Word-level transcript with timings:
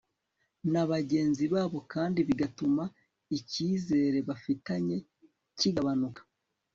na 0.71 0.83
bagenzi 0.91 1.43
babo 1.53 1.79
kandi 1.93 2.19
bigatuma 2.29 2.83
icyizere 3.37 4.17
bafitanye 4.29 4.97
kigabanuka 5.59 6.21